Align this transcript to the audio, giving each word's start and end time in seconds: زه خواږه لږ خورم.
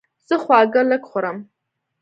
زه 0.27 0.35
خواږه 0.43 0.81
لږ 0.89 1.03
خورم. 1.09 1.37